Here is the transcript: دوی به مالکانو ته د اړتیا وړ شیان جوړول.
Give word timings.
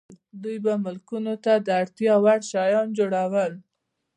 دوی 0.41 0.57
به 0.63 0.73
مالکانو 0.83 1.35
ته 1.43 1.53
د 1.65 1.67
اړتیا 1.81 2.13
وړ 2.23 2.39
شیان 2.51 2.87
جوړول. 2.97 3.53